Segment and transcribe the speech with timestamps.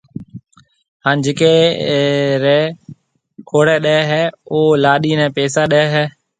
[1.03, 1.55] ھان جڪيَ
[2.43, 2.59] رَي
[3.49, 6.03] کوڙَي ڏَي ھيََََ او لاڏِي نيَ پيسا ڏَي ھيََََ